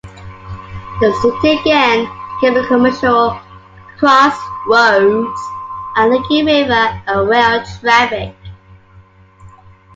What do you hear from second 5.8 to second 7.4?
linking river and